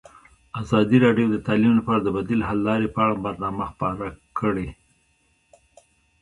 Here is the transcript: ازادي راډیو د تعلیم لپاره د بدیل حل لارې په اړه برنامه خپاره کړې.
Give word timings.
ازادي 0.61 0.97
راډیو 1.05 1.27
د 1.31 1.37
تعلیم 1.47 1.73
لپاره 1.79 1.99
د 2.03 2.07
بدیل 2.17 2.41
حل 2.47 2.59
لارې 2.67 2.87
په 2.95 2.99
اړه 3.05 3.15
برنامه 3.25 3.63
خپاره 3.71 4.07
کړې. 4.39 4.67